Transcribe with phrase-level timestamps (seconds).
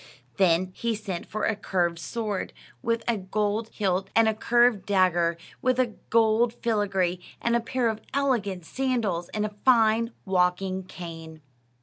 [0.37, 5.37] Then he sent for a curved sword with a gold hilt, and a curved dagger
[5.61, 11.39] with gold filigree, and a pair of elegant sandals, and a fine walking cane.